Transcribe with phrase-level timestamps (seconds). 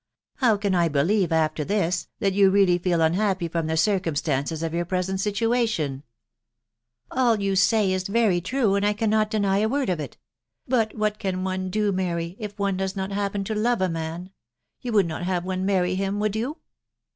[0.37, 4.63] How can I believe, after this, that you really feel unhappy from the p circumstances
[4.63, 6.01] of your present situation?"
[6.53, 6.81] |"
[7.11, 9.99] All that you say is very true, and I cannot deny a word i «£
[9.99, 9.99] it;•••
[10.67, 13.89] «but what can one do, Mary, if one does not hap t pea to love a
[13.89, 14.31] man?....
[14.81, 16.57] yea would not have one many him, would yew